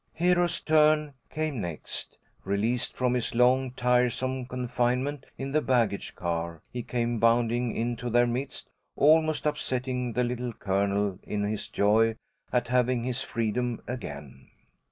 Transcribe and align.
Hero's 0.15 0.61
turn 0.61 1.13
came 1.29 1.61
next. 1.61 2.17
Released 2.43 2.95
from 2.95 3.13
his 3.13 3.35
long, 3.35 3.69
tiresome 3.69 4.47
confinement 4.47 5.27
in 5.37 5.51
the 5.51 5.61
baggage 5.61 6.15
car, 6.15 6.59
he 6.73 6.81
came 6.81 7.19
bounding 7.19 7.75
into 7.75 8.09
their 8.09 8.25
midst, 8.25 8.67
almost 8.95 9.45
upsetting 9.45 10.13
the 10.13 10.23
Little 10.23 10.53
Colonel 10.53 11.19
in 11.21 11.43
his 11.43 11.67
joy 11.67 12.15
at 12.51 12.69
having 12.69 13.03
his 13.03 13.21
freedom 13.21 13.79
again. 13.85 14.49